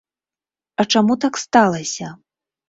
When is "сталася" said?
1.43-2.07